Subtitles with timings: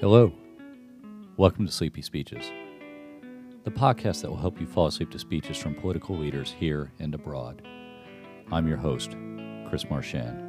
[0.00, 0.32] Hello.
[1.36, 2.52] Welcome to Sleepy Speeches,
[3.64, 7.12] the podcast that will help you fall asleep to speeches from political leaders here and
[7.16, 7.62] abroad.
[8.52, 9.16] I'm your host,
[9.68, 10.40] Chris Marchand.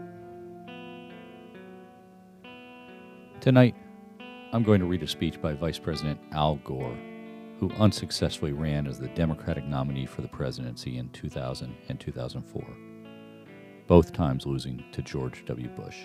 [3.41, 3.75] Tonight,
[4.53, 6.95] I'm going to read a speech by Vice President Al Gore,
[7.59, 12.63] who unsuccessfully ran as the Democratic nominee for the presidency in 2000 and 2004,
[13.87, 15.69] both times losing to George W.
[15.69, 16.01] Bush.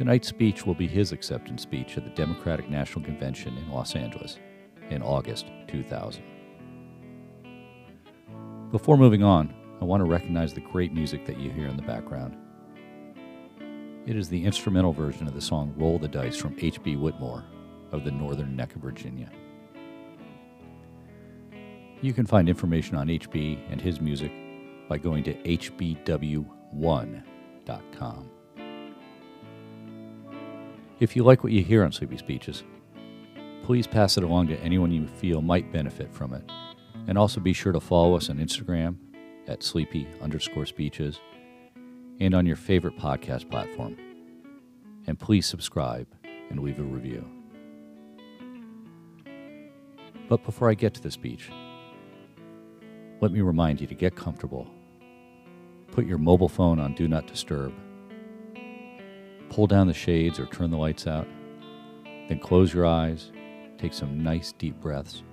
[0.00, 4.38] Tonight's speech will be his acceptance speech at the Democratic National Convention in Los Angeles
[4.88, 6.24] in August 2000.
[8.70, 11.82] Before moving on, I want to recognize the great music that you hear in the
[11.82, 12.34] background.
[14.06, 16.96] It is the instrumental version of the song Roll the Dice from H.B.
[16.96, 17.44] Whitmore
[17.92, 19.28] of the Northern Neck of Virginia.
[22.00, 24.32] You can find information on HB and his music
[24.88, 26.46] by going to hbw1.com.
[31.00, 32.62] If you like what you hear on Sleepy Speeches,
[33.62, 36.44] please pass it along to anyone you feel might benefit from it.
[37.08, 38.98] And also be sure to follow us on Instagram
[39.48, 41.18] at sleepy underscore speeches
[42.20, 43.96] and on your favorite podcast platform.
[45.06, 46.06] And please subscribe
[46.50, 47.24] and leave a review.
[50.28, 51.48] But before I get to the speech,
[53.22, 54.66] let me remind you to get comfortable.
[55.92, 57.72] Put your mobile phone on Do Not Disturb
[59.50, 61.26] Pull down the shades or turn the lights out.
[62.28, 63.32] Then close your eyes,
[63.78, 65.24] take some nice deep breaths,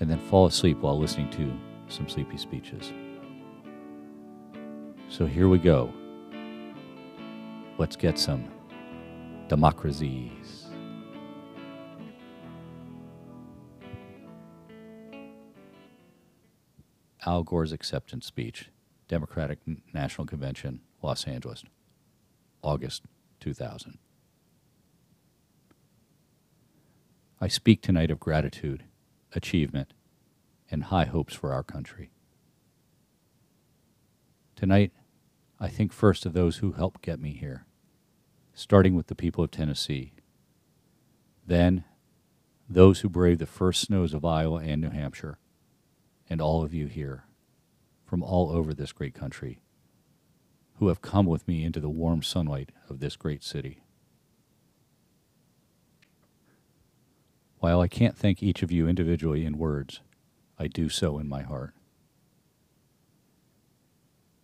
[0.00, 1.52] and then fall asleep while listening to
[1.92, 2.92] some sleepy speeches.
[5.10, 5.92] So here we go.
[7.76, 8.48] Let's get some
[9.48, 10.66] democracies.
[17.26, 18.70] Al Gore's acceptance speech,
[19.08, 19.58] Democratic
[19.92, 21.64] National Convention, Los Angeles.
[22.62, 23.02] August
[23.40, 23.98] 2000.
[27.40, 28.84] I speak tonight of gratitude,
[29.34, 29.94] achievement,
[30.70, 32.10] and high hopes for our country.
[34.56, 34.92] Tonight,
[35.58, 37.64] I think first of those who helped get me here,
[38.52, 40.12] starting with the people of Tennessee.
[41.46, 41.84] Then,
[42.68, 45.38] those who braved the first snows of Iowa and New Hampshire,
[46.28, 47.24] and all of you here
[48.04, 49.60] from all over this great country
[50.80, 53.82] who have come with me into the warm sunlight of this great city.
[57.58, 60.00] While I can't thank each of you individually in words,
[60.58, 61.74] I do so in my heart.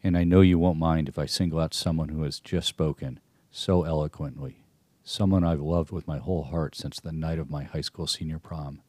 [0.05, 3.19] And I know you won't mind if I single out someone who has just spoken
[3.51, 4.67] so eloquently,
[5.03, 8.39] someone I've loved with my whole heart since the night of my high school senior
[8.39, 8.83] prom,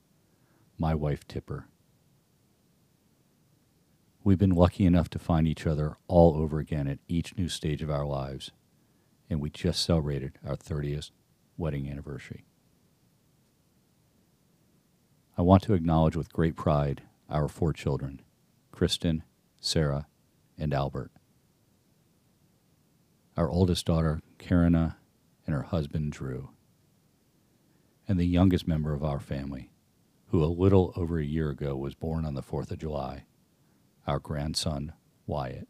[0.78, 1.70] my wife Tipper.
[4.28, 7.82] We've been lucky enough to find each other all over again at each new stage
[7.82, 8.52] of our lives,
[9.30, 11.12] and we just celebrated our 30th
[11.56, 12.44] wedding anniversary.
[15.38, 18.22] I want to acknowledge with great pride our four children
[18.76, 19.22] Kristin,
[19.62, 20.08] Sarah,
[20.58, 21.12] and Albert.
[23.38, 24.98] Our oldest daughter, Karenna,
[25.46, 26.50] and her husband, Drew.
[28.10, 29.72] And the youngest member of our family,
[30.32, 33.24] who a little over a year ago was born on the 4th of July
[34.08, 34.94] our grandson,
[35.26, 35.68] Wyatt.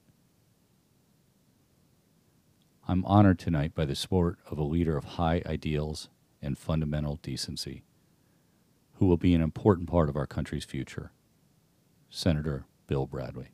[2.88, 6.08] I'm honored tonight by the support of a leader of high ideals
[6.42, 7.84] and fundamental decency,
[8.94, 11.12] who will be an important part of our country's future,
[12.09, 13.50] Senator Bill Bradley.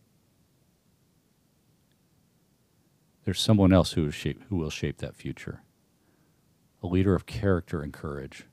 [3.23, 5.63] There's someone else who, shape, who will shape that future
[6.83, 8.43] a leader of character and courage,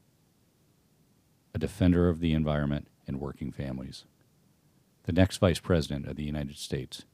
[1.52, 4.04] a defender of the environment and working families
[5.04, 7.04] the next Vice President of the United States,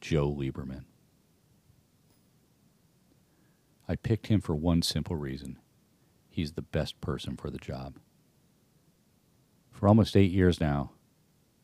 [0.00, 0.84] Joe Lieberman.
[3.88, 5.58] I picked him for one simple reason
[6.28, 7.98] he's the best person for the job.
[9.72, 10.92] For almost eight years now,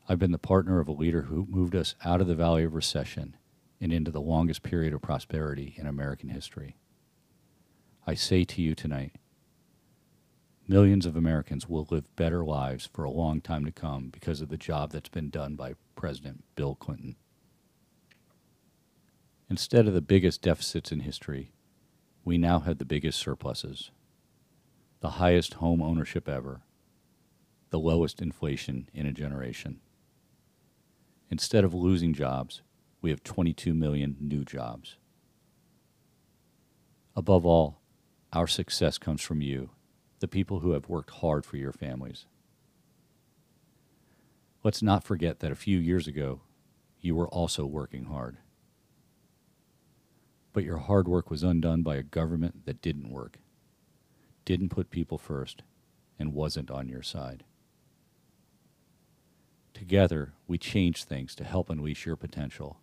[0.08, 2.74] I've been the partner of a leader who moved us out of the valley of
[2.74, 3.36] recession
[3.80, 6.77] and into the longest period of prosperity in American history.
[8.06, 9.12] I say to you tonight,
[10.66, 14.49] millions of Americans will live better lives for a long time to come because of
[14.49, 17.16] the job that's been done by President Bill Clinton.
[19.51, 21.53] Instead of the biggest deficits in history,
[22.25, 23.91] we now have the biggest surpluses,
[25.01, 26.63] the highest home ownership ever,
[27.69, 29.81] the lowest inflation in a generation.
[31.31, 32.63] Instead of losing jobs,
[33.03, 34.97] we have 22 million new jobs.
[37.15, 37.81] Above all,
[38.33, 39.71] our success comes from you
[40.24, 42.24] the people who have worked hard for your families.
[44.62, 46.41] Let's not forget that a few years ago,
[46.98, 48.38] you were also working hard.
[50.54, 53.36] But your hard work was undone by a government that didn't work,
[54.47, 55.60] didn't put people first
[56.18, 57.44] and wasn't on your side.
[59.74, 62.78] Together, we change things to help unleash your potential.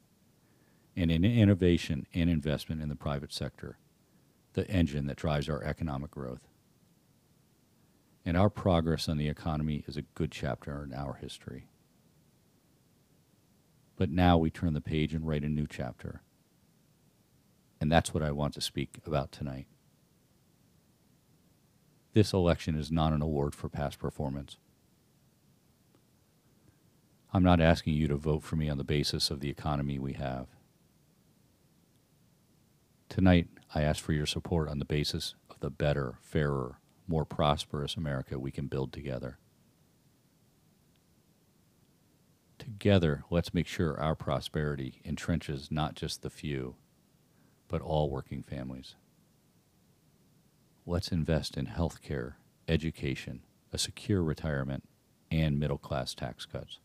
[0.95, 3.79] And in innovation and investment in the private sector,
[4.53, 6.50] the engine that drives our economic growth.
[8.25, 11.67] And our progress on the economy is a good chapter in our history.
[13.97, 16.21] But now we turn the page and write a new chapter.
[17.79, 19.65] And that's what I want to speak about tonight.
[22.13, 24.57] This election is not an award for past performance.
[27.33, 30.13] I'm not asking you to vote for me on the basis of the economy we
[30.13, 30.47] have.
[33.07, 36.80] Tonight, I ask for your support on the basis of the better, fairer,
[37.11, 39.37] more prosperous America we can build together.
[42.57, 46.75] Together, let's make sure our prosperity entrenches not just the few,
[47.67, 48.95] but all working families.
[50.85, 52.37] Let's invest in health care,
[52.67, 53.41] education,
[53.73, 54.83] a secure retirement,
[55.29, 56.79] and middle class tax cuts.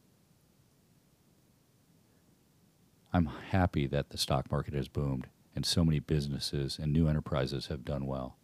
[3.12, 7.69] I'm happy that the stock market has boomed and so many businesses and new enterprises
[7.69, 8.37] have done well.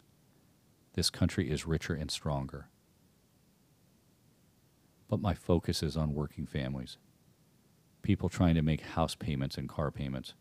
[0.93, 2.69] This country is richer and stronger.
[5.09, 6.97] But my focus is on working families.
[8.01, 10.33] People trying to make house payments and car payments,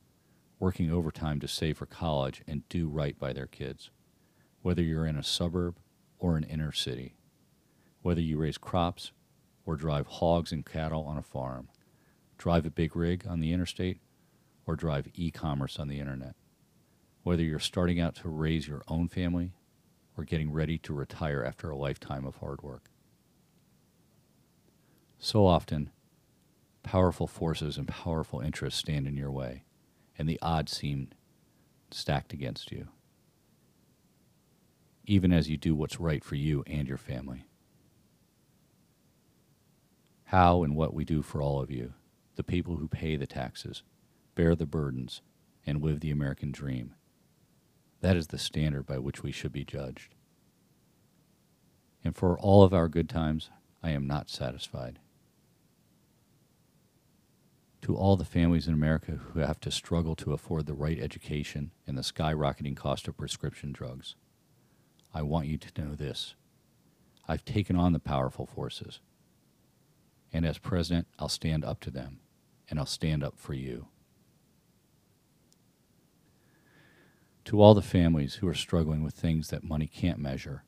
[0.58, 3.90] working overtime to save for college and do right by their kids,
[4.62, 5.78] whether you're in a suburb
[6.19, 7.14] or an inner city,
[8.02, 9.12] whether you raise crops
[9.64, 11.69] or drive hogs and cattle on a farm,
[12.37, 14.00] drive a big rig on the interstate,
[14.66, 16.34] or drive e commerce on the internet
[17.22, 19.52] whether you're starting out to raise your own family
[20.17, 22.91] or getting ready to retire after a lifetime of hard work.
[25.19, 25.91] So often,
[26.82, 29.64] powerful forces and powerful interests stand in your way,
[30.19, 31.11] and the odds seem
[31.91, 32.88] stacked against you,
[35.05, 37.47] even as you do what's right for you and your family.
[40.25, 41.93] How and what we do for all of you,
[42.37, 43.82] the people who pay the taxes,
[44.35, 45.20] bear the burdens,
[45.67, 46.94] and live the American dream
[48.02, 50.14] that is the standard by which we should be judged.
[52.04, 53.49] And for all of our good times,
[53.82, 54.99] I am not satisfied.
[57.82, 61.70] To all the families in America who have to struggle to afford the right education
[61.87, 64.16] and the skyrocketing cost of prescription drugs,
[65.14, 66.34] I want you to know this.
[67.28, 69.00] I've taken on the powerful forces.
[70.32, 72.19] And as president, I'll stand up to them,
[72.69, 73.87] and I'll stand up for you.
[77.46, 80.64] To all the families who are struggling with things that money can't measure,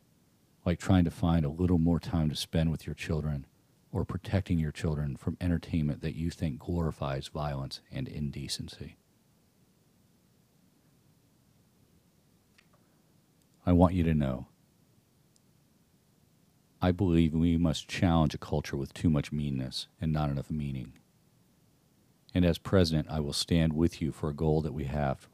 [0.66, 3.46] like trying to find a little more time to spend with your children
[3.92, 8.96] or protecting your children from entertainment that you think glorifies violence and indecency.
[13.64, 14.46] I want you to know
[16.82, 20.92] I believe we must challenge a culture with too much meanness and not enough meaning.
[22.34, 25.26] And as president, I will stand with you for a goal that we have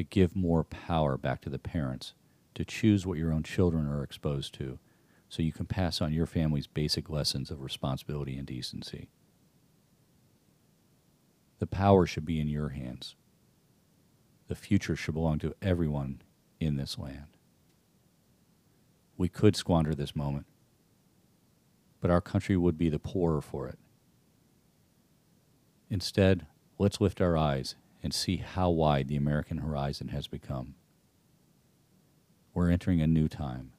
[0.00, 2.14] to give more power back to the parents
[2.54, 4.78] to choose what your own children are exposed to
[5.28, 9.10] so you can pass on your family's basic lessons of responsibility and decency.
[11.58, 13.14] The power should be in your hands.
[14.48, 16.22] The future should belong to everyone
[16.58, 17.36] in this land.
[19.18, 20.46] We could squander this moment,
[22.00, 23.78] but our country would be the poorer for it.
[25.90, 26.46] Instead,
[26.78, 30.74] let's lift our eyes and see how wide the American horizon has become.
[32.54, 33.72] We're entering a new time.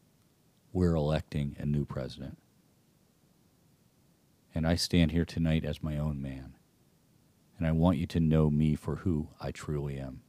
[0.74, 2.38] We're electing a new president.
[4.54, 6.56] And I stand here tonight as my own man.
[7.58, 10.22] And I want you to know me for who I truly am.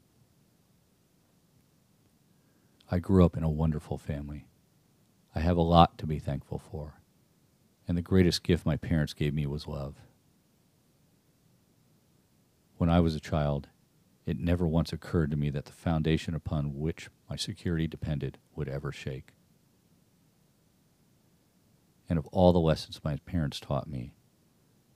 [2.90, 4.46] I grew up in a wonderful family.
[5.34, 7.00] I have a lot to be thankful for.
[7.88, 9.96] And the greatest gift my parents gave me was love.
[12.76, 13.68] When I was a child,
[14.24, 18.68] it never once occurred to me that the foundation upon which my security depended would
[18.68, 19.32] ever shake.
[22.08, 24.14] And of all the lessons my parents taught me,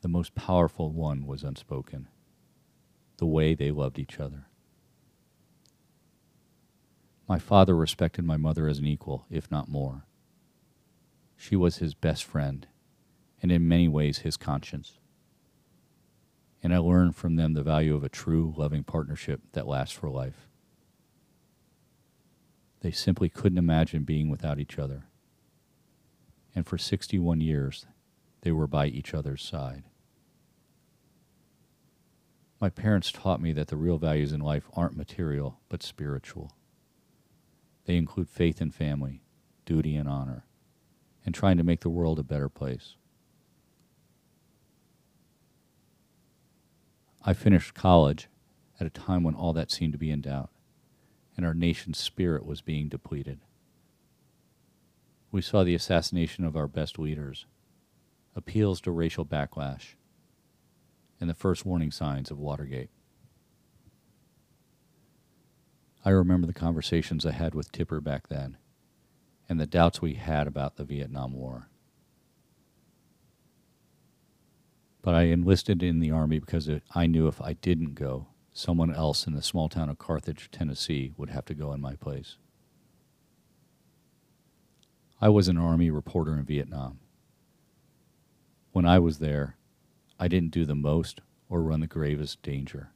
[0.03, 2.09] the most powerful one was unspoken
[3.19, 4.47] the way they loved each other.
[7.29, 10.07] My father respected my mother as an equal, if not more.
[11.37, 12.67] She was his best friend,
[13.43, 14.99] and in many ways his conscience
[16.67, 20.11] and I learned from them the value of a true, loving partnership that lasts for
[20.11, 20.49] life.
[22.81, 25.05] They simply couldn't imagine being without each other.
[26.57, 27.87] And for 61 years,
[28.41, 29.85] they were by each other's side.
[32.61, 36.51] My parents taught me that the real values in life aren't material, but spiritual.
[37.85, 39.23] They include faith and family,
[39.65, 40.47] duty and honor
[41.25, 42.97] and trying to make the world a better place.
[47.29, 48.29] I finished college
[48.79, 50.51] at a time when all that seemed to be in doubt
[51.37, 53.41] and our nation's spirit was being depleted.
[55.33, 57.47] We saw the assassination of our best leaders,
[58.35, 59.97] appeals to racial backlash,
[61.21, 62.91] and the first warning signs of Watergate.
[66.05, 68.57] I remember the conversations I had with Tipper back then
[69.49, 71.69] and the doubts we had about the Vietnam War.
[75.07, 78.93] But I enlisted in the Army because it, I knew if I didn't go, someone
[78.93, 82.39] else in the small town of Carthage, Tennessee would have to go in my place.
[85.21, 86.99] I was an Army reporter in Vietnam.
[88.73, 89.57] When I was there,
[90.19, 92.91] I didn't do the most or run the gravest danger.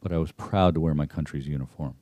[0.00, 1.96] But I was proud to wear my country's uniform.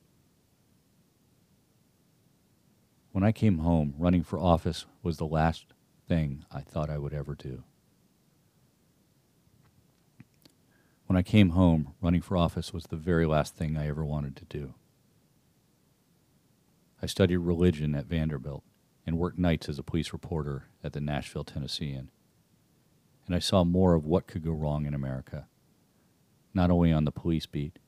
[3.13, 5.73] When I came home, running for office was the last
[6.07, 7.63] thing I thought I would ever do.
[11.09, 14.35] When I came home, running for office was the very last thing I ever wanted
[14.35, 14.75] to do.
[17.01, 18.63] I studied religion at Vanderbilt
[19.07, 22.11] and worked nights as a police reporter at the Nashville Tennessean.
[23.25, 25.47] And I saw more of what could go wrong in America,
[26.53, 27.79] not only on the police beat,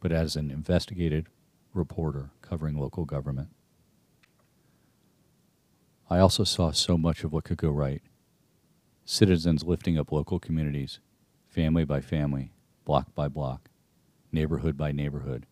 [0.00, 1.30] but as an investigative
[1.72, 3.50] reporter covering local government.
[6.10, 8.02] I also saw so much of what could go right.
[9.04, 10.98] Citizens lifting up local communities,
[11.48, 12.50] family by family,
[12.86, 13.68] block by block,
[14.32, 15.44] neighborhood by neighborhood,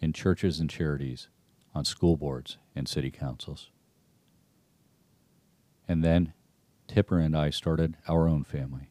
[0.00, 1.28] in churches and charities,
[1.72, 3.70] on school boards and city councils.
[5.86, 6.32] And then
[6.88, 8.88] Tipper and I started our own family.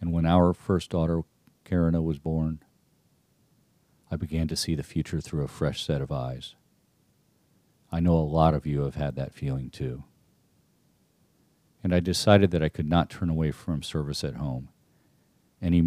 [0.00, 1.22] And when our first daughter,
[1.64, 2.62] Karenna, was born,
[4.10, 6.56] I began to see the future through a fresh set of eyes.
[7.92, 10.04] I know a lot of you have had that feeling too.
[11.82, 14.68] And I decided that I could not turn away from service at home
[15.62, 15.80] any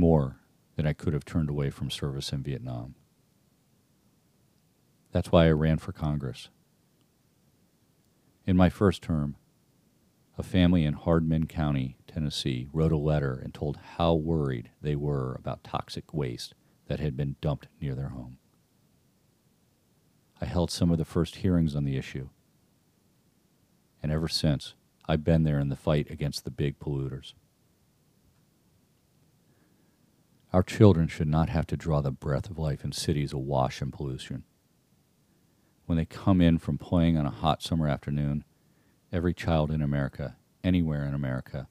[0.76, 2.96] than I could have turned away from service in Vietnam.
[5.12, 6.50] That's why I ran for Congress.
[8.46, 9.36] In my first term,
[10.38, 15.36] a family in Hardin County, Tennessee, wrote a letter and told how worried they were
[15.36, 16.56] about toxic waste
[16.88, 18.38] that had been dumped near their home.
[20.42, 22.30] I held some of the first hearings on the issue.
[24.02, 24.74] And ever since,
[25.08, 27.34] I've been there in the fight against the big polluters.
[30.54, 33.90] Our children should not have to draw the breath of life in cities awash in
[33.90, 34.44] pollution.
[35.88, 38.44] When they come in from playing on a hot summer afternoon,
[39.12, 41.68] every child in America, anywhere in America,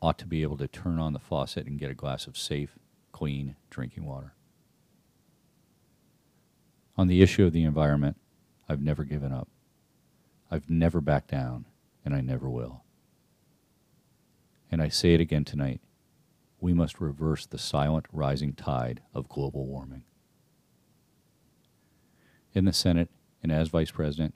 [0.00, 2.78] ought to be able to turn on the faucet and get a glass of safe,
[3.10, 4.34] clean drinking water.
[6.96, 8.16] On the issue of the environment,
[8.68, 9.48] I've never given up.
[10.50, 11.64] I've never backed down,
[12.04, 12.84] and I never will.
[14.70, 15.80] And I say it again tonight
[16.60, 20.04] we must reverse the silent rising tide of global warming.
[22.52, 23.10] In the Senate
[23.42, 24.34] and as Vice President,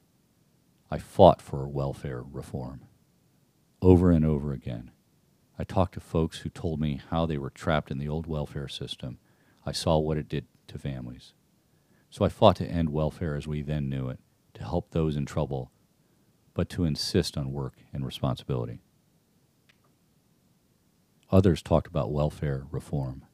[0.91, 2.83] I fought for welfare reform
[3.83, 4.91] over and over again.
[5.59, 8.69] I talked to folks who told me how they were trapped in the old welfare
[8.69, 9.19] system.
[9.67, 11.35] I saw what it did to families.
[12.11, 14.21] So I fought to end welfare as we then knew it,
[14.55, 15.73] to help those in trouble,
[16.55, 18.84] but to insist on work and responsibility.
[21.31, 23.25] Others talked about welfare reform.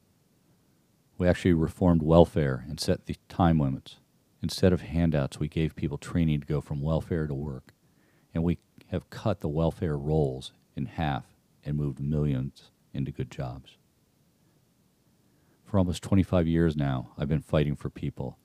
[1.17, 3.97] We actually reformed welfare and set the time limits.
[4.41, 7.73] Instead of handouts, we gave people training to go from welfare to work.
[8.33, 8.57] And we
[8.89, 11.25] have cut the welfare rolls in half
[11.63, 13.77] and moved millions into good jobs.
[15.65, 18.37] For almost 25 years now, I've been fighting for people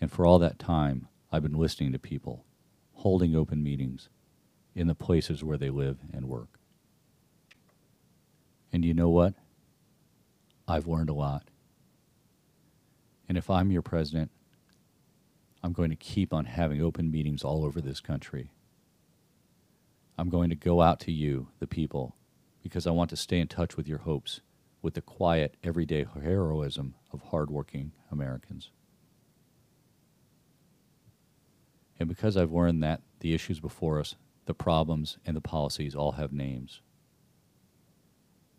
[0.00, 2.44] and for all that time, I've been listening to people,
[2.92, 4.08] holding open meetings
[4.74, 6.57] in the places where they live and work.
[8.72, 9.34] And you know what?
[10.66, 11.44] I've learned a lot.
[13.28, 14.30] And if I'm your president,
[15.62, 18.50] I'm going to keep on having open meetings all over this country.
[20.16, 22.16] I'm going to go out to you, the people,
[22.62, 24.40] because I want to stay in touch with your hopes,
[24.82, 28.70] with the quiet, everyday heroism of hardworking Americans.
[31.98, 34.14] And because I've learned that the issues before us,
[34.46, 36.80] the problems, and the policies all have names.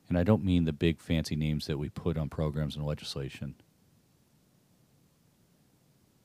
[0.09, 3.53] And I don't mean the big fancy names that we put on programs and legislation.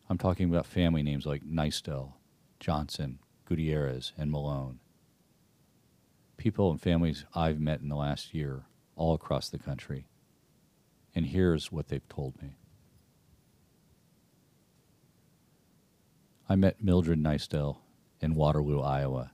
[0.09, 2.14] I'm talking about family names like Nystel,
[2.59, 4.81] Johnson, Gutierrez, and Malone.
[6.38, 8.64] People and families I've met in the last year
[8.97, 10.07] all across the country.
[11.14, 12.57] And here's what they've told me.
[16.49, 17.79] I met Mildred Nystell
[18.21, 19.33] in Waterloo, Iowa.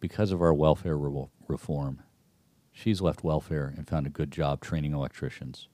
[0.00, 2.02] Because of our welfare re- reform,
[2.78, 5.66] she's left welfare and found a good job training electricians.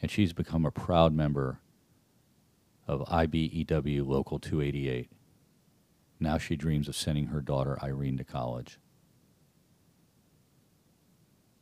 [0.00, 1.60] And she's become a proud member
[2.88, 5.10] of IBEW Local 288.
[6.18, 8.80] Now she dreams of sending her daughter Irene to college.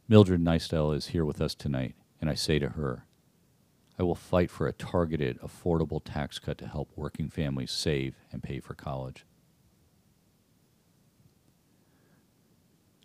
[0.09, 3.05] Mildred Nystell is here with us tonight, and I say to her,
[3.99, 8.43] I will fight for a targeted, affordable tax cut to help working families save and
[8.43, 9.27] pay for college.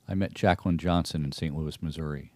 [0.08, 1.56] I met Jacqueline Johnson in St.
[1.56, 2.32] Louis, Missouri.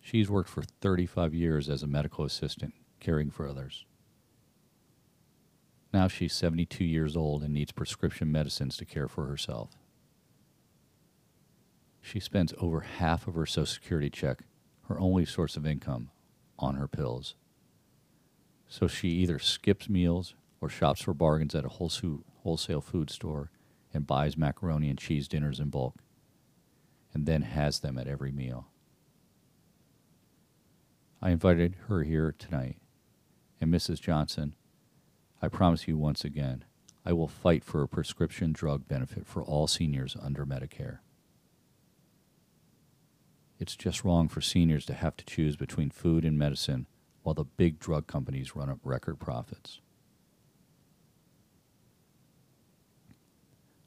[0.00, 3.86] She's worked for 35 years as a medical assistant, caring for others.
[5.94, 9.78] Now she's 72 years old and needs prescription medicines to care for herself.
[12.02, 14.42] She spends over half of her Social Security check,
[14.88, 16.10] her only source of income,
[16.58, 17.34] on her pills.
[18.68, 23.50] So she either skips meals or shops for bargains at a wholesale food store
[23.94, 25.94] and buys macaroni and cheese dinners in bulk,
[27.14, 28.66] and then has them at every meal.
[31.22, 32.76] I invited her here tonight,
[33.60, 34.00] and Mrs.
[34.00, 34.54] Johnson,
[35.40, 36.64] I promise you once again,
[37.06, 40.98] I will fight for a prescription drug benefit for all seniors under Medicare.
[43.58, 46.86] It's just wrong for seniors to have to choose between food and medicine
[47.22, 49.80] while the big drug companies run up record profits.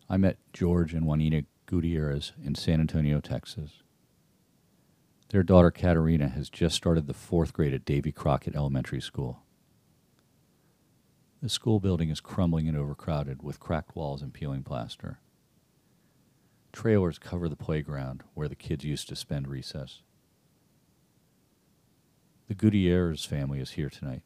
[0.10, 3.84] I met George and Juanita Gutierrez in San Antonio, Texas.
[5.30, 9.44] Their daughter Katerina has just started the fourth grade at Davy Crockett Elementary School.
[11.44, 15.20] The school building is crumbling and overcrowded with cracked walls and peeling plaster.
[16.72, 20.02] Trailers cover the playground where the kids used to spend recess.
[22.48, 24.24] The Gutierrez family is here tonight,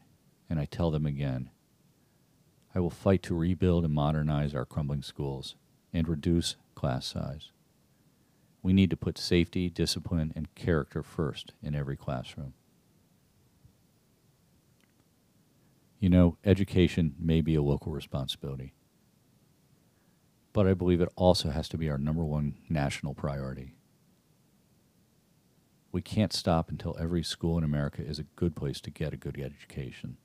[0.47, 1.49] and I tell them again
[2.75, 5.55] I will fight to rebuild and modernize our crumbling schools
[5.91, 7.51] and reduce class size.
[8.63, 12.53] We need to put safety, discipline, and character first in every classroom.
[15.99, 18.73] You know, education may be a local responsibility,
[20.53, 23.75] but I believe it also has to be our number one national priority.
[25.91, 29.17] We can't stop until every school in America is a good place to get a
[29.17, 30.17] good education.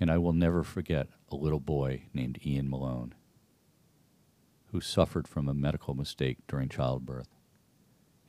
[0.00, 3.14] And I will never forget a little boy named Ian Malone
[4.72, 7.28] who suffered from a medical mistake during childbirth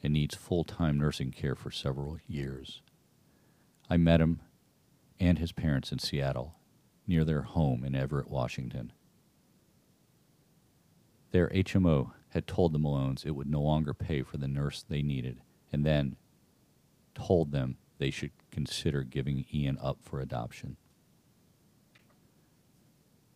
[0.03, 2.81] and needs full time nursing care for several years.
[3.89, 4.41] I met him
[5.19, 6.55] and his parents in Seattle,
[7.07, 8.91] near their home in Everett, Washington.
[11.31, 15.01] Their HMO had told the Malones it would no longer pay for the nurse they
[15.01, 15.39] needed,
[15.71, 16.17] and then
[17.15, 20.75] told them they should consider giving Ian up for adoption.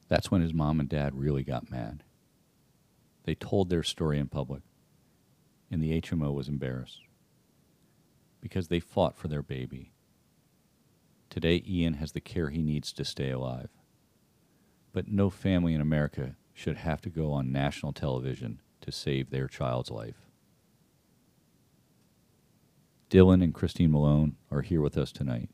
[0.08, 2.04] That's when his mom and dad really got mad.
[3.26, 4.62] They told their story in public,
[5.70, 7.02] and the HMO was embarrassed
[8.39, 9.91] because they fought for their baby.
[11.30, 13.70] Today, Ian has the care he needs to stay alive.
[14.93, 19.48] But no family in America should have to go on national television to save their
[19.48, 20.28] child's life.
[23.10, 25.50] Dylan and Christine Malone are here with us tonight.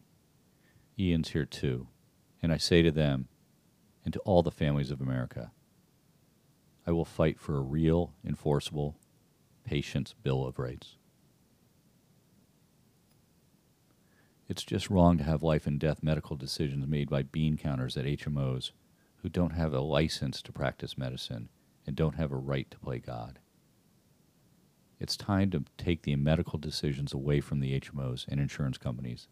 [0.98, 1.88] Ian's here too.
[2.42, 3.28] And I say to them
[4.04, 5.52] and to all the families of America,
[6.86, 8.96] I will fight for a real, enforceable,
[9.64, 10.98] patient's Bill of Rights.
[14.50, 18.06] It's just wrong to have life and death medical decisions made by bean counters at
[18.06, 18.72] HMOs
[19.18, 21.48] who don't have a license to practice medicine
[21.88, 23.40] and don't have a right to play God.
[25.00, 29.28] It's time to take the medical decisions away from the HMOs and insurance companies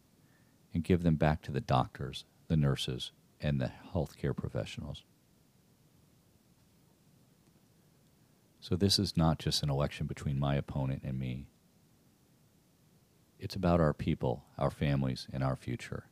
[0.74, 5.04] and give them back to the doctors, the nurses, and the healthcare professionals.
[8.60, 11.48] So, this is not just an election between my opponent and me.
[13.40, 16.06] It's about our people, our families, and our future.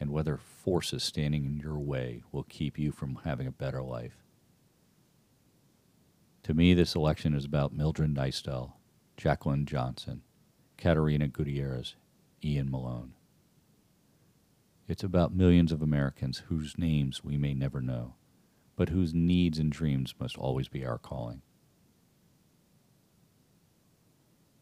[0.00, 4.24] And whether forces standing in your way will keep you from having a better life.
[6.42, 8.72] To me, this election is about Mildred Nystell,
[9.16, 10.22] Jacqueline Johnson,
[10.76, 11.94] Katerina Gutierrez,
[12.42, 13.12] Ian Malone.
[14.88, 18.14] It's about millions of Americans whose names we may never know,
[18.74, 21.42] but whose needs and dreams must always be our calling.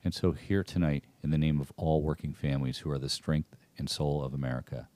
[0.02, 3.56] And so, here tonight, in the name of all working families who are the strength
[3.78, 4.88] and soul of America,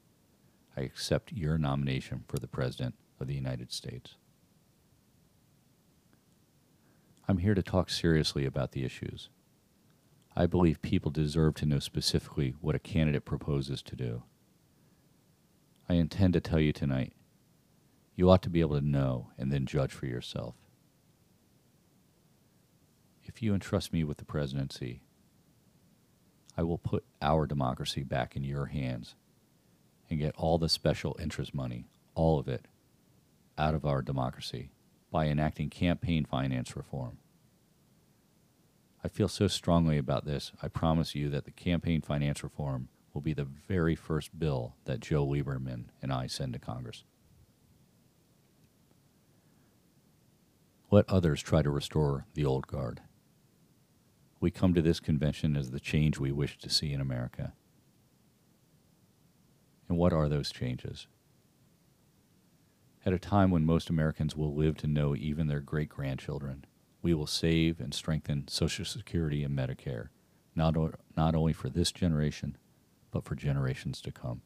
[0.76, 4.16] I accept your nomination for the President of the United States.
[7.28, 9.28] I'm here to talk seriously about the issues.
[10.34, 14.24] I believe people deserve to know specifically what a candidate proposes to do.
[15.90, 17.14] I intend to tell you tonight.
[18.14, 20.54] You ought to be able to know and then judge for yourself.
[23.24, 25.00] If you entrust me with the presidency,
[26.56, 29.16] I will put our democracy back in your hands
[30.08, 32.68] and get all the special interest money, all of it,
[33.58, 34.70] out of our democracy
[35.10, 37.18] by enacting campaign finance reform.
[39.02, 43.20] I feel so strongly about this, I promise you that the campaign finance reform will
[43.20, 47.04] be the very first bill that Joe Lieberman and I send to Congress.
[50.90, 53.00] Let others try to restore the old guard.
[54.40, 57.52] We come to this convention as the change we wish to see in America.
[59.88, 61.06] And what are those changes?
[63.04, 66.64] At a time when most Americans will live to know even their great grandchildren,
[67.02, 70.08] we will save and strengthen Social Security and Medicare,
[70.54, 70.76] not,
[71.16, 72.56] not only for this generation,
[73.10, 74.42] but for generations to come.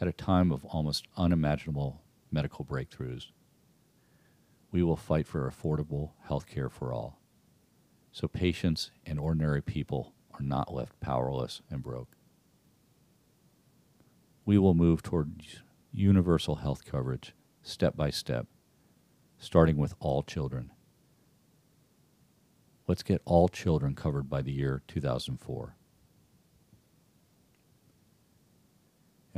[0.00, 3.26] At a time of almost unimaginable medical breakthroughs,
[4.70, 7.20] we will fight for affordable health care for all,
[8.12, 12.16] so patients and ordinary people are not left powerless and broke.
[14.44, 15.42] We will move toward
[15.92, 18.46] universal health coverage step by step,
[19.38, 20.70] starting with all children.
[22.86, 25.77] Let's get all children covered by the year 2004.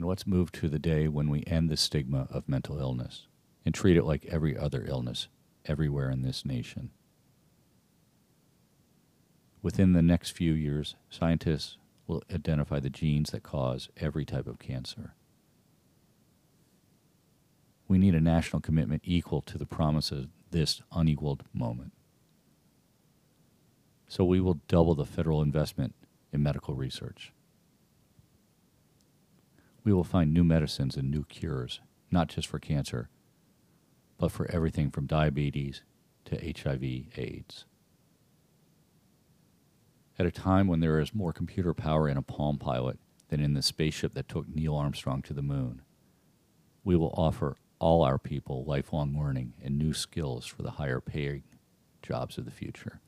[0.01, 3.27] And let's move to the day when we end the stigma of mental illness
[3.67, 5.29] and treat it like every other illness
[5.67, 6.89] everywhere in this nation.
[9.61, 14.59] Within the next few years, scientists will identify the genes that cause every type of
[14.59, 15.13] cancer.
[17.87, 21.93] We need a national commitment equal to the promise of this unequaled moment.
[24.09, 25.95] So we will double the federal investment
[26.33, 27.35] in medical research.
[29.85, 33.09] We will find new medicines and new cures, not just for cancer,
[34.19, 35.83] but for everything from diabetes
[36.27, 36.83] to HIV
[37.17, 37.65] AIDS.
[40.19, 43.55] At a time when there is more computer power in a Palm Pilot than in
[43.55, 45.81] the spaceship that took Neil Armstrong to the moon,
[46.85, 51.45] we will offer all our people lifelong learning and new skills for the higher paying
[52.03, 53.01] jobs of the future.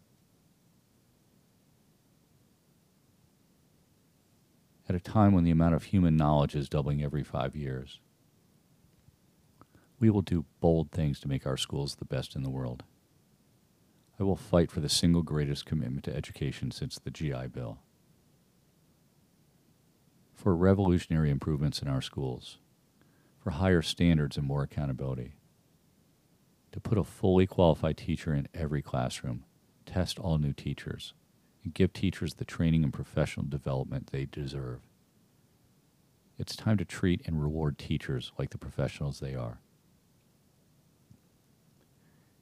[4.88, 8.00] At a time when the amount of human knowledge is doubling every five years,
[10.00, 12.82] we will do bold things to make our schools the best in the world.
[14.18, 17.78] I will fight for the single greatest commitment to education since the GI Bill.
[20.34, 22.58] For revolutionary improvements in our schools,
[23.38, 25.34] for higher standards and more accountability,
[26.72, 29.44] to put a fully qualified teacher in every classroom,
[29.86, 31.14] test all new teachers,
[31.62, 34.80] and give teachers the training and professional development they deserve.
[36.38, 39.60] It's time to treat and reward teachers like the professionals they are.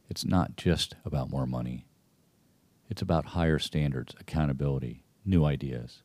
[0.08, 1.86] It's not just about more money.
[2.88, 6.02] It's about higher standards, accountability, new ideas.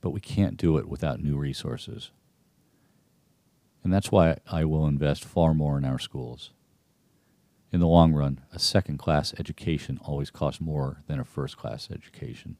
[0.00, 2.10] But we can't do it without new resources.
[3.82, 6.50] And that's why I will invest far more in our schools.
[7.72, 11.88] In the long run, a second class education always costs more than a first class
[11.90, 12.56] education.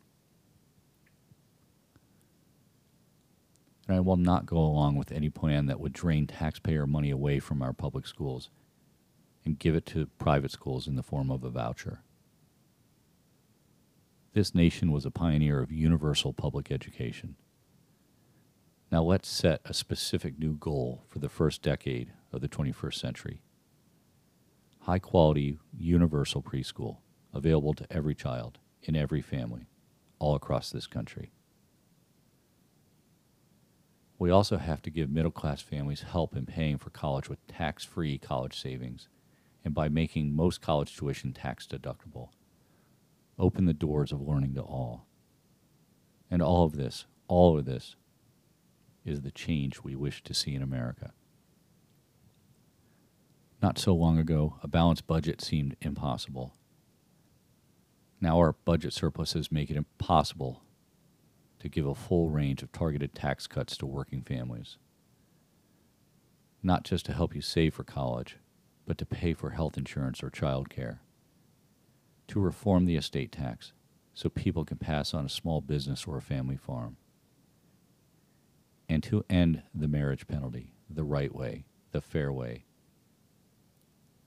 [3.88, 7.40] And I will not go along with any plan that would drain taxpayer money away
[7.40, 8.50] from our public schools
[9.44, 12.02] and give it to private schools in the form of a voucher.
[14.32, 17.34] This nation was a pioneer of universal public education.
[18.92, 23.42] Now let's set a specific new goal for the first decade of the 21st century.
[24.80, 26.98] High quality universal preschool
[27.32, 29.68] available to every child in every family
[30.18, 31.32] all across this country.
[34.18, 37.84] We also have to give middle class families help in paying for college with tax
[37.84, 39.08] free college savings
[39.64, 42.28] and by making most college tuition tax deductible.
[43.38, 45.06] Open the doors of learning to all.
[46.30, 47.96] And all of this, all of this,
[49.04, 51.12] is the change we wish to see in America.
[53.62, 56.54] Not so long ago, a balanced budget seemed impossible.
[58.20, 60.62] Now our budget surpluses make it impossible
[61.60, 64.78] to give a full range of targeted tax cuts to working families.
[66.62, 68.38] Not just to help you save for college,
[68.86, 71.00] but to pay for health insurance or child care.
[72.28, 73.72] To reform the estate tax
[74.14, 76.96] so people can pass on a small business or a family farm.
[78.88, 82.64] And to end the marriage penalty the right way, the fair way.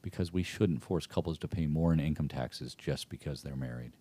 [0.03, 3.93] Because we shouldn't force couples to pay more in income taxes just because they're married.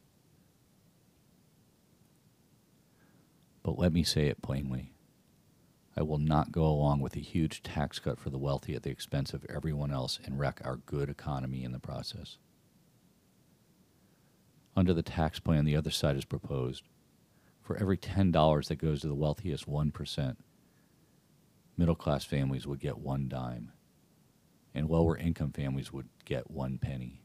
[3.63, 4.93] But let me say it plainly
[5.97, 8.91] I will not go along with a huge tax cut for the wealthy at the
[8.91, 12.39] expense of everyone else and wreck our good economy in the process.
[14.75, 16.85] Under the tax plan the other side has proposed,
[17.61, 20.37] for every $10 that goes to the wealthiest 1%,
[21.77, 23.73] middle class families would get one dime,
[24.75, 27.23] and lower income families would get one penny.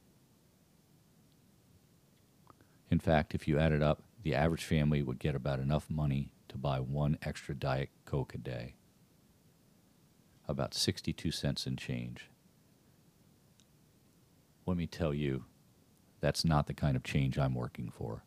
[2.89, 6.57] In fact, if you added up, the average family would get about enough money to
[6.57, 8.75] buy one extra Diet Coke a day.
[10.47, 12.29] About 62 cents in change.
[14.65, 15.45] Let me tell you,
[16.19, 18.23] that's not the kind of change I'm working for.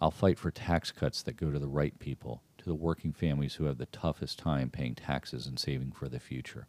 [0.00, 3.54] I'll fight for tax cuts that go to the right people, to the working families
[3.54, 6.68] who have the toughest time paying taxes and saving for the future.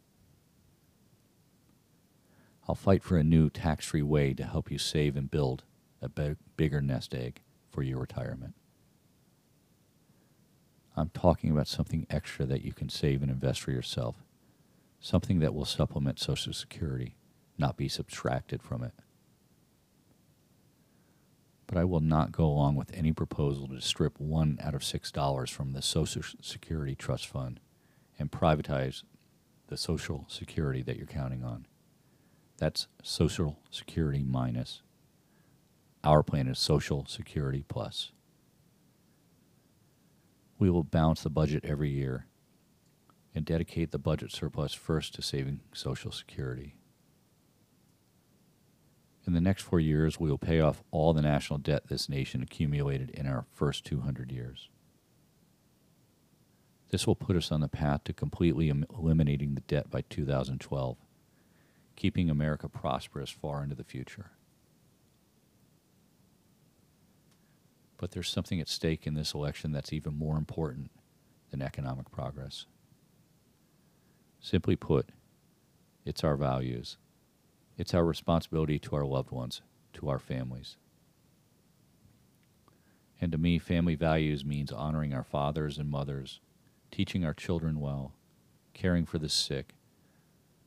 [2.68, 5.62] I'll fight for a new tax free way to help you save and build
[6.02, 8.54] a bigger nest egg for your retirement.
[10.96, 14.16] I'm talking about something extra that you can save and invest for yourself,
[15.00, 17.16] something that will supplement Social Security,
[17.58, 18.92] not be subtracted from it.
[21.74, 25.10] But I will not go along with any proposal to strip one out of six
[25.10, 27.58] dollars from the Social Security Trust Fund
[28.16, 29.02] and privatize
[29.66, 31.66] the Social Security that you're counting on.
[32.58, 34.82] That's Social Security minus.
[36.04, 38.12] Our plan is Social Security plus.
[40.60, 42.28] We will balance the budget every year
[43.34, 46.76] and dedicate the budget surplus first to saving Social Security.
[49.26, 52.42] In the next four years, we will pay off all the national debt this nation
[52.42, 54.68] accumulated in our first 200 years.
[56.90, 60.96] This will put us on the path to completely eliminating the debt by 2012,
[61.96, 64.30] keeping America prosperous far into the future.
[67.96, 70.90] But there's something at stake in this election that's even more important
[71.50, 72.66] than economic progress.
[74.38, 75.08] Simply put,
[76.04, 76.98] it's our values.
[77.76, 79.62] It's our responsibility to our loved ones,
[79.94, 80.76] to our families.
[83.20, 86.40] And to me, family values means honoring our fathers and mothers,
[86.90, 88.12] teaching our children well,
[88.74, 89.74] caring for the sick,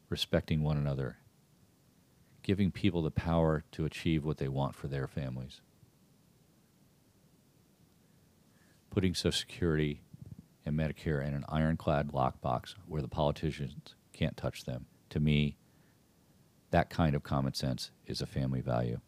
[0.10, 1.18] respecting one another,
[2.44, 5.62] giving people the power to achieve what they want for their families.
[8.98, 10.02] putting Social Security
[10.66, 14.88] and Medicare in an ironclad lockbox where the politicians can't touch them.
[15.12, 15.56] To me,
[16.78, 19.00] that kind of common sense is a family value.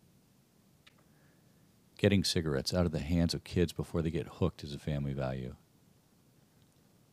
[2.00, 5.14] Getting cigarettes out of the hands of kids before they get hooked is a family
[5.14, 5.56] value.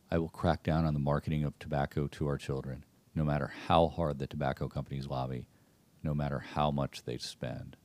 [0.09, 3.87] I will crack down on the marketing of tobacco to our children, no matter how
[3.87, 5.45] hard the tobacco companies lobby,
[6.01, 7.77] no matter how much they spend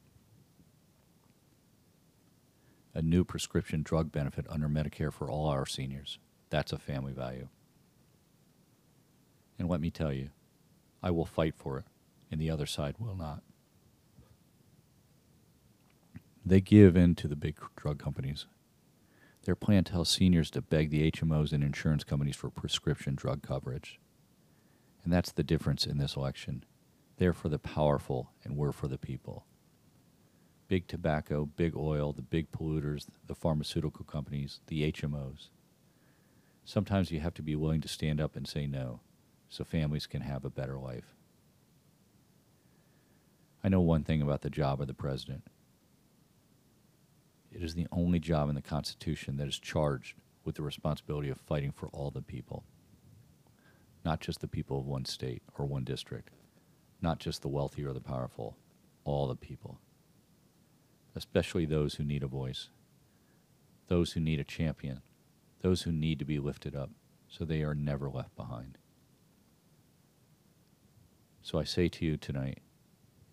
[2.94, 6.18] a new prescription drug benefit under Medicare for all our seniors.
[6.48, 7.48] That's a family value.
[9.58, 10.30] And let me tell you,
[11.02, 11.84] I will fight for it,
[12.32, 13.42] and the other side will not.
[16.44, 18.46] They give in to the big drug companies.
[19.44, 24.00] Their plan tells seniors to beg the HMOs and insurance companies for prescription drug coverage.
[25.04, 26.64] And that's the difference in this election.
[27.18, 29.44] They're for the powerful, and we're for the people
[30.68, 35.50] big tobacco, big oil, the big polluters, the pharmaceutical companies, the HMOs.
[36.64, 39.00] Sometimes you have to be willing to stand up and say no
[39.50, 41.14] so families can have a better life.
[43.64, 45.44] I know one thing about the job of the president.
[47.52, 51.38] It is the only job in the Constitution that is charged with the responsibility of
[51.38, 52.64] fighting for all the people,
[54.04, 56.30] not just the people of one state or one district,
[57.00, 58.56] not just the wealthy or the powerful,
[59.04, 59.78] all the people.
[61.14, 62.70] Especially those who need a voice,
[63.88, 65.02] those who need a champion,
[65.60, 66.90] those who need to be lifted up
[67.28, 68.78] so they are never left behind.
[71.42, 72.58] So I say to you tonight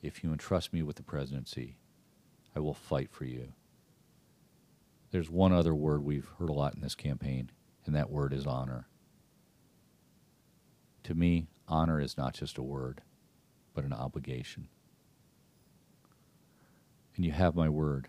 [0.01, 1.77] if you entrust me with the presidency,
[2.55, 3.53] I will fight for you.
[5.11, 7.51] There's one other word we've heard a lot in this campaign,
[7.85, 8.87] and that word is honor.
[11.03, 13.01] To me, honor is not just a word,
[13.73, 14.67] but an obligation
[17.19, 18.07] and you have my word.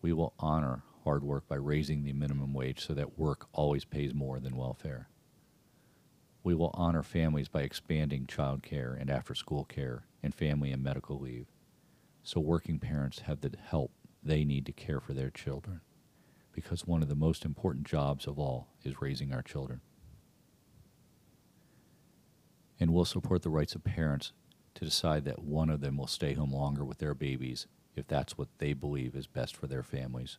[0.00, 4.14] We will honor hard work by raising the minimum wage so that work always pays
[4.14, 5.10] more than welfare.
[6.44, 10.82] We will honor families by expanding child care and after school care and family and
[10.82, 11.46] medical leave
[12.24, 15.82] so working parents have the help they need to care for their children
[16.52, 19.82] because one of the most important jobs of all is raising our children.
[22.80, 24.32] And we'll support the rights of parents
[24.74, 28.38] to decide that one of them will stay home longer with their babies if that's
[28.38, 30.38] what they believe is best for their families.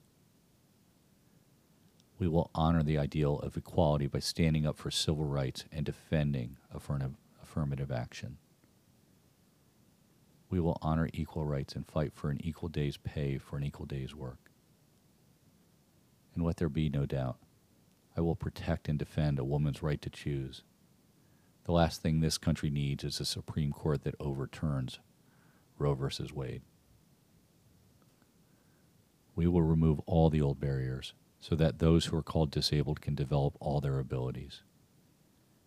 [2.17, 6.57] We will honor the ideal of equality by standing up for civil rights and defending
[6.73, 8.37] affirmative, action.
[10.49, 13.85] We will honor equal rights and fight for an equal day's pay for an equal
[13.85, 14.49] day's work.
[16.33, 17.37] And let there be no doubt,
[18.15, 20.63] I will protect and defend a woman's right to choose.
[21.65, 24.99] The last thing this country needs is a Supreme Court that overturns
[25.77, 26.07] Roe v.
[26.33, 26.61] Wade.
[29.35, 33.15] We will remove all the old barriers so that those who are called disabled can
[33.15, 34.61] develop all their abilities.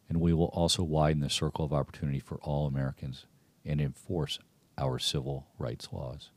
[0.09, 3.26] And we will also widen the circle of opportunity for all Americans
[3.64, 4.38] and enforce
[4.78, 6.31] our civil rights laws.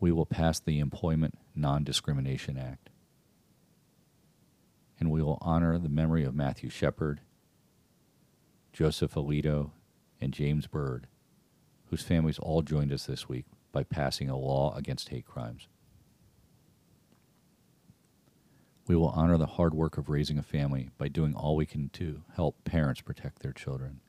[0.00, 2.88] We will pass the Employment Non Discrimination Act.
[4.98, 7.20] And we will honor the memory of Matthew Shepard,
[8.72, 9.70] Joseph Ileto,
[10.20, 11.06] and James Byrd,
[11.86, 15.68] whose families all joined us this week by passing a law against hate crimes.
[18.86, 21.90] We will honor the hard work of raising a family by doing all we can
[21.90, 24.00] to help parents protect their children.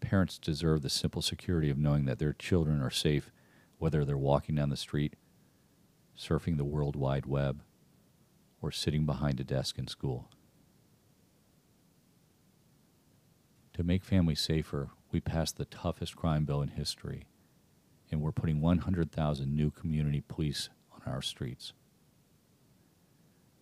[0.00, 3.30] Parents deserve the simple security of knowing that their children are safe
[3.78, 5.14] whether they're walking down the street,
[6.16, 7.62] surfing the World Wide Web,
[8.60, 10.28] or sitting behind a desk in school.
[13.74, 17.26] To make families safer, we passed the toughest crime bill in history,
[18.10, 21.72] and we're putting 100,000 new community police on our streets.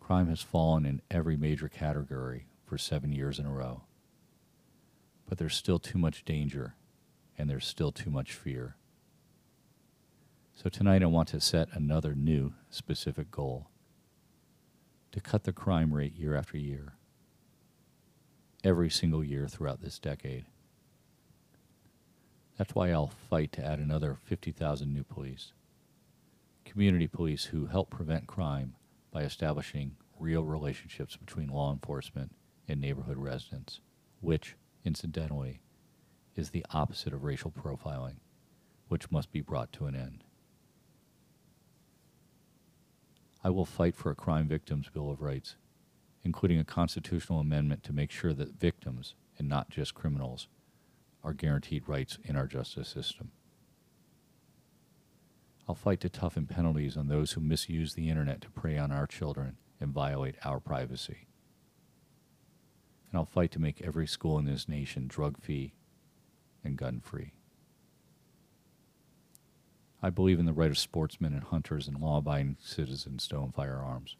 [0.07, 3.83] Crime has fallen in every major category for seven years in a row.
[5.29, 6.77] But there's still too much danger,
[7.37, 8.77] and there's still too much fear.
[10.55, 13.67] So tonight I want to set another new specific goal
[15.11, 16.93] to cut the crime rate year after year,
[18.63, 20.45] every single year throughout this decade.
[22.57, 25.53] That's why I'll fight to add another 50,000 new police.
[26.65, 28.77] Community police who help prevent crime
[29.17, 32.33] by establishing real relationships between law enforcement
[32.69, 33.81] and neighborhood residents,
[34.21, 35.63] which, incidentally,
[36.35, 38.17] is the opposite of racial profiling,
[38.89, 40.23] which must be brought to an end.
[43.43, 45.57] I will fight for a Crime Victims Bill of Rights,
[46.23, 50.47] including a constitutional amendment to make sure that victims, and not just criminals,
[51.25, 53.31] are guaranteed rights in our justice system.
[55.69, 59.07] I'll fight to toughen penalties on those who misuse the internet to prey on our
[59.07, 61.27] children and violate our privacy.
[63.11, 65.75] And I'll fight to make every school in this nation drug free
[66.63, 67.33] and gun free.
[70.03, 73.51] I believe in the right of sportsmen and hunters and law abiding citizens to own
[73.51, 74.17] firearms.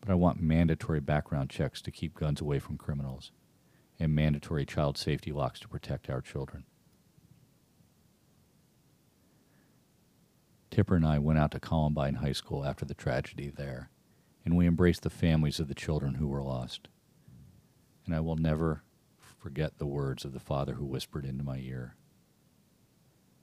[0.00, 3.32] But I want mandatory background checks to keep guns away from criminals
[3.98, 6.64] and mandatory child safety locks to protect our children.
[10.72, 13.90] Tipper and I went out to Columbine High School after the tragedy there,
[14.44, 16.88] and we embraced the families of the children who were lost.
[18.04, 18.82] And I will never
[19.38, 21.94] forget the words of the father who whispered into my ear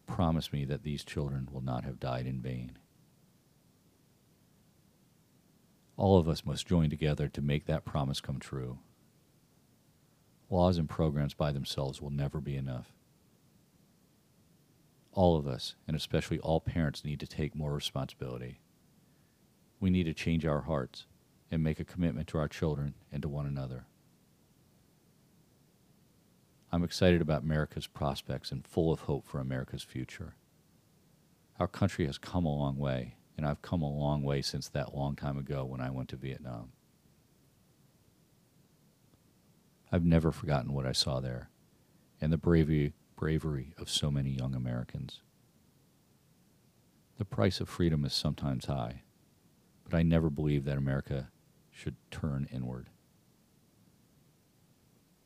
[0.10, 2.78] promise me that these children will not have died in vain.
[5.96, 8.80] All of us must join together to make that promise come true.
[10.50, 12.92] Laws and programs by themselves will never be enough.
[15.12, 18.60] All of us, and especially all parents, need to take more responsibility.
[19.80, 21.06] We need to change our hearts
[21.52, 23.86] and make a commitment to our children and to one another.
[26.72, 30.36] I'm excited about America's prospects and full of hope for America's future.
[31.60, 34.96] Our country has come a long way, and I've come a long way since that
[34.96, 36.72] long time ago when I went to Vietnam.
[39.92, 41.50] I've never forgotten what I saw there
[42.22, 45.20] and the bravery, bravery of so many young Americans.
[47.18, 49.02] The price of freedom is sometimes high,
[49.84, 51.30] but I never believed that America
[51.70, 52.88] should turn inward.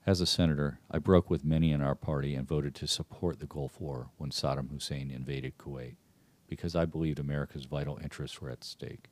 [0.07, 3.45] As a senator, I broke with many in our party and voted to support the
[3.45, 5.97] Gulf War when Saddam Hussein invaded Kuwait
[6.47, 9.11] because I believed America's vital interests were at stake.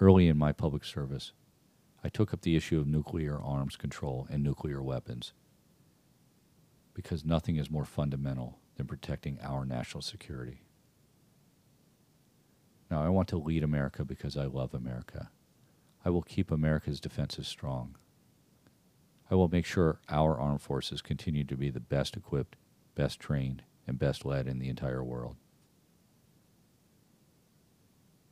[0.00, 1.32] Early in my public service,
[2.02, 5.32] I took up the issue of nuclear arms control and nuclear weapons
[6.94, 10.62] because nothing is more fundamental than protecting our national security.
[12.90, 15.30] Now, I want to lead America because I love America.
[16.04, 17.96] I will keep America's defenses strong.
[19.30, 22.56] I will make sure our armed forces continue to be the best equipped,
[22.94, 25.36] best trained, and best led in the entire world.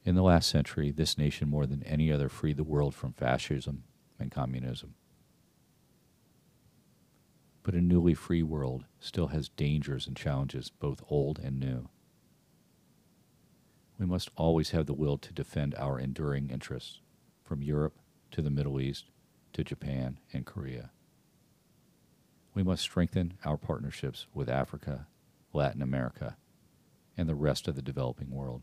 [0.08, 3.84] In the last century, this nation more than any other freed the world from fascism
[4.18, 4.94] and communism.
[7.62, 11.90] But a newly free world still has dangers and challenges, both old and new.
[13.98, 17.02] We must always have the will to defend our enduring interests,
[17.44, 17.98] from Europe
[18.30, 19.10] to the Middle East
[19.52, 20.90] to Japan and Korea.
[22.54, 25.06] We must strengthen our partnerships with Africa,
[25.52, 26.38] Latin America,
[27.14, 28.62] and the rest of the developing world.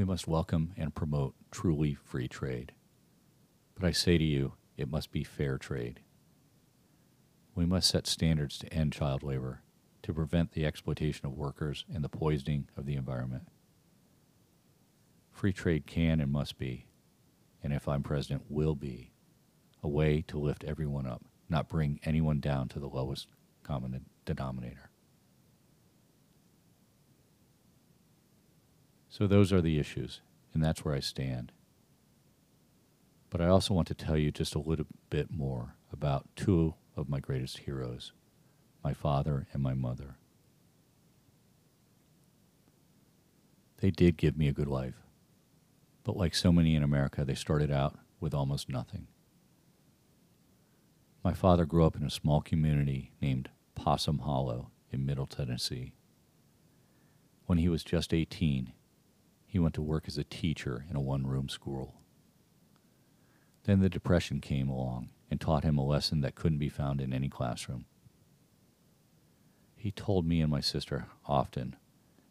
[0.00, 2.72] We must welcome and promote truly free trade.
[3.74, 6.00] But I say to you, it must be fair trade.
[7.54, 9.60] We must set standards to end child labor,
[10.04, 13.48] to prevent the exploitation of workers and the poisoning of the environment.
[15.32, 16.86] Free trade can and must be,
[17.62, 19.12] and if I'm president, will be,
[19.82, 23.28] a way to lift everyone up, not bring anyone down to the lowest
[23.62, 24.89] common denominator.
[29.10, 30.20] So those are the issues,
[30.54, 31.50] and that's where I stand.
[33.28, 37.08] But I also want to tell you just a little bit more about two of
[37.08, 38.12] my greatest heroes,
[38.84, 40.16] my father and my mother.
[43.80, 45.02] They did give me a good life,
[46.04, 49.08] but like so many in America, they started out with almost nothing.
[51.24, 55.94] My father grew up in a small community named Possum Hollow in Middle Tennessee.
[57.46, 58.72] When he was just 18,
[59.50, 61.96] he went to work as a teacher in a one room school.
[63.64, 67.12] Then the Depression came along and taught him a lesson that couldn't be found in
[67.12, 67.86] any classroom.
[69.74, 71.74] He told me and my sister often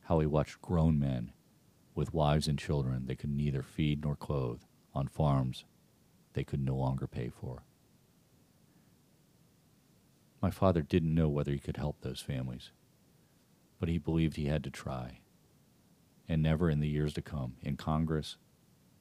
[0.04, 1.34] how he watched grown men
[1.94, 4.62] with wives and children they could neither feed nor clothe
[4.94, 5.66] on farms
[6.36, 7.64] they could no longer pay for.
[10.42, 12.72] My father didn't know whether he could help those families,
[13.78, 15.20] but he believed he had to try
[16.30, 18.38] and never in the years to come in Congress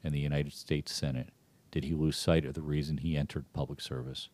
[0.03, 1.29] and the United States Senate
[1.71, 4.31] did he lose sight of the reason he entered public service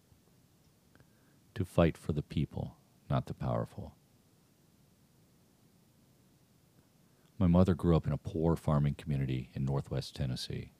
[1.54, 2.76] to fight for the people,
[3.10, 3.94] not the powerful.
[7.38, 10.70] My mother grew up in a poor farming community in northwest Tennessee.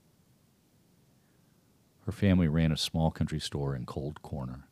[2.06, 4.68] Her family ran a small country store in Cold Corner,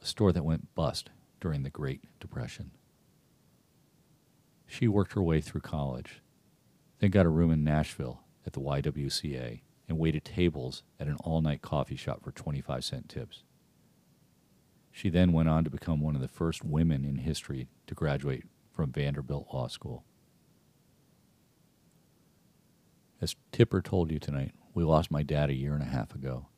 [0.00, 1.10] a store that went bust
[1.40, 2.70] during the Great Depression.
[4.74, 6.20] She worked her way through college,
[6.98, 11.40] then got a room in Nashville at the YWCA and waited tables at an all
[11.40, 13.44] night coffee shop for 25 cent tips.
[14.90, 18.46] She then went on to become one of the first women in history to graduate
[18.72, 20.02] from Vanderbilt Law School.
[23.20, 26.48] As Tipper told you tonight, we lost my dad a year and a half ago.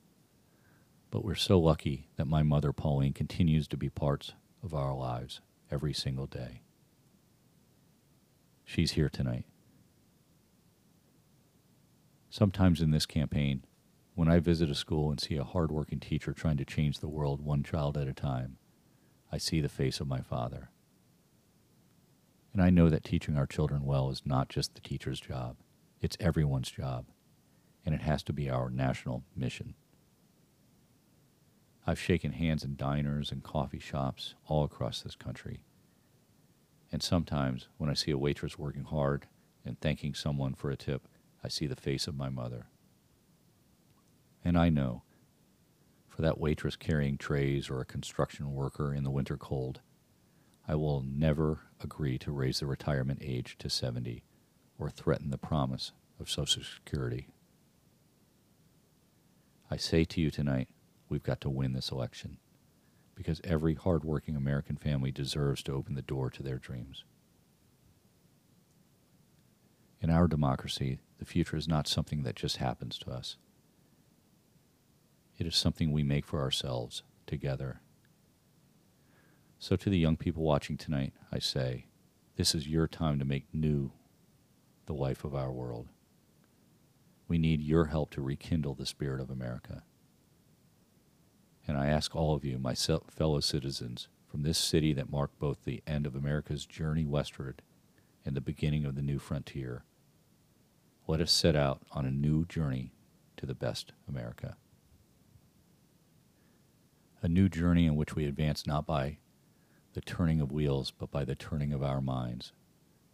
[1.10, 5.42] But we're so lucky that my mother, Pauline, continues to be parts of our lives
[5.70, 6.62] every single day.
[8.68, 9.44] She's here tonight.
[12.28, 13.64] Sometimes in this campaign,
[14.16, 17.40] when I visit a school and see a hardworking teacher trying to change the world
[17.40, 18.58] one child at a time,
[19.30, 20.70] I see the face of my father.
[22.52, 25.56] And I know that teaching our children well is not just the teacher's job,
[26.00, 27.06] it's everyone's job,
[27.84, 29.74] and it has to be our national mission.
[31.86, 35.60] I've shaken hands in diners and coffee shops all across this country
[36.92, 39.26] and sometimes when I see a waitress working hard
[39.64, 41.08] and thanking someone for a tip,
[41.42, 42.66] I see the face of my mother.
[44.44, 45.02] And I know,
[46.08, 49.80] for that waitress carrying trays or a construction worker in the winter cold,
[50.68, 54.24] I will never agree to raise the retirement age to 70
[54.78, 57.28] or threaten the promise of Social Security.
[59.70, 60.68] I say to you tonight,
[61.08, 62.38] we've got to win this election
[63.16, 67.04] because every hardworking American family deserves to open the door to their dreams.
[70.00, 73.38] In our democracy, the future is not something that just happens to us.
[75.38, 77.80] It is something we make for ourselves together.
[79.58, 81.86] So, to the young people watching tonight, I say,
[82.36, 83.92] this is your time to make new
[84.84, 85.88] the life of our world.
[87.28, 89.82] We need your help to rekindle the spirit of America.
[91.66, 95.64] And I ask all of you, my fellow citizens, from this city that marked both
[95.64, 97.62] the end of America's journey westward
[98.24, 99.82] and the beginning of the new frontier,
[101.06, 102.92] let us set out on a new journey
[103.36, 104.56] to the best America.
[107.22, 109.18] A new journey in which we advance not by
[109.94, 112.52] the turning of wheels, but by the turning of our minds,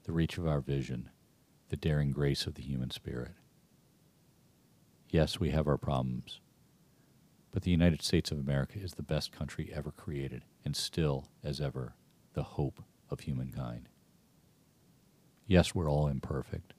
[0.05, 1.09] the reach of our vision,
[1.69, 3.33] the daring grace of the human spirit.
[5.09, 6.41] Yes, we have our problems,
[7.53, 11.61] but the United States of America is the best country ever created, and still, as
[11.61, 11.95] ever,
[12.33, 13.89] the hope of humankind.
[15.47, 16.73] Yes, we're all imperfect,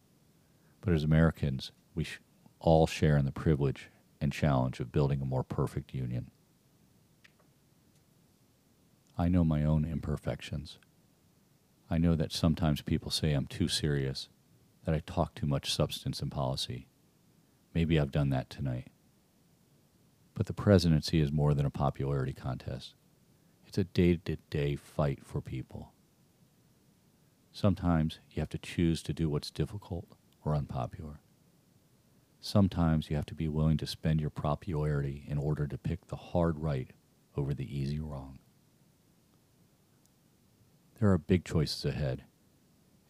[0.81, 2.19] but as Americans, we sh-
[2.59, 6.31] all share in the privilege and challenge of building a more perfect union.
[9.15, 10.79] I know my own imperfections.
[11.87, 14.27] I know that sometimes people say I'm too serious,
[14.85, 16.87] that I talk too much substance and policy.
[17.75, 18.87] Maybe I've done that tonight.
[20.33, 22.95] But the presidency is more than a popularity contest.
[23.67, 25.93] It's a day to day fight for people.
[27.51, 30.05] Sometimes you have to choose to do what's difficult
[30.43, 31.19] or unpopular.
[32.41, 36.15] Sometimes you have to be willing to spend your popularity in order to pick the
[36.15, 36.91] hard right
[37.37, 38.39] over the easy wrong.
[40.99, 42.23] There are big choices ahead,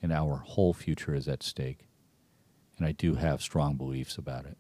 [0.02, 1.88] and our whole future is at stake,
[2.78, 4.58] and I do have strong beliefs about it.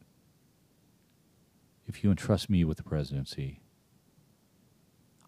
[1.87, 3.61] If you entrust me with the presidency,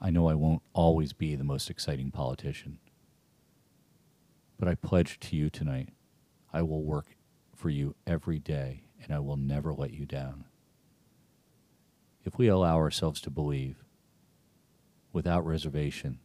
[0.02, 2.80] I know I won't always be the most exciting politician.
[4.58, 5.90] But I pledge to you tonight
[6.54, 7.18] I will work
[7.56, 10.46] for you every day and I will never let you down.
[12.24, 13.84] If we allow ourselves to believe
[15.12, 16.20] without reservation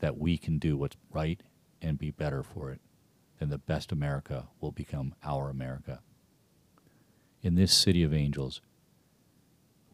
[0.00, 1.42] that we can do what's right
[1.80, 2.80] and be better for it,
[3.38, 6.00] then the best America will become our America.
[7.42, 8.60] In this city of angels,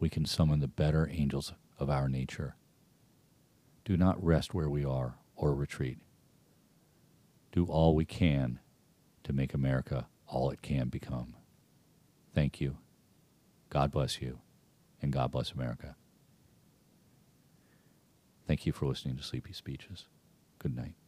[0.01, 2.55] we can summon the better angels of our nature.
[3.85, 5.99] Do not rest where we are or retreat.
[7.51, 8.59] Do all we can
[9.23, 11.35] to make America all it can become.
[12.33, 12.77] Thank you.
[13.69, 14.39] God bless you,
[15.01, 15.95] and God bless America.
[18.47, 20.05] Thank you for listening to Sleepy Speeches.
[20.57, 21.00] Good night.